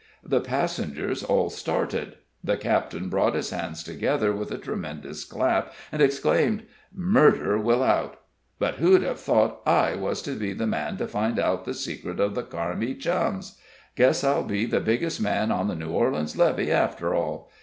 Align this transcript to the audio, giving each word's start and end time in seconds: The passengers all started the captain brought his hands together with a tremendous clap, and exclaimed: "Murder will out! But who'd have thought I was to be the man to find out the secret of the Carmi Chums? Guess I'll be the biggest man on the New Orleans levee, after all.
The 0.23 0.41
passengers 0.41 1.21
all 1.23 1.51
started 1.51 2.15
the 2.43 2.57
captain 2.57 3.07
brought 3.07 3.35
his 3.35 3.51
hands 3.51 3.83
together 3.83 4.33
with 4.33 4.49
a 4.51 4.57
tremendous 4.57 5.23
clap, 5.23 5.75
and 5.91 6.01
exclaimed: 6.01 6.63
"Murder 6.91 7.59
will 7.59 7.83
out! 7.83 8.19
But 8.57 8.77
who'd 8.77 9.03
have 9.03 9.19
thought 9.19 9.61
I 9.63 9.93
was 9.93 10.23
to 10.23 10.31
be 10.31 10.53
the 10.53 10.65
man 10.65 10.97
to 10.97 11.07
find 11.07 11.37
out 11.37 11.65
the 11.65 11.75
secret 11.75 12.19
of 12.19 12.33
the 12.33 12.41
Carmi 12.41 12.99
Chums? 12.99 13.59
Guess 13.95 14.23
I'll 14.23 14.41
be 14.43 14.65
the 14.65 14.79
biggest 14.79 15.21
man 15.21 15.51
on 15.51 15.67
the 15.67 15.75
New 15.75 15.91
Orleans 15.91 16.35
levee, 16.35 16.71
after 16.71 17.13
all. 17.13 17.51